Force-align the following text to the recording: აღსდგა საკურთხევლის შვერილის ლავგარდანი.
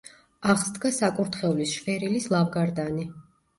აღსდგა 0.53 0.91
საკურთხევლის 0.99 1.75
შვერილის 1.83 2.29
ლავგარდანი. 2.35 3.09